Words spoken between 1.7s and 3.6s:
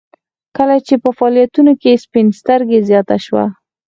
کې سپين سترګي زياته شوه.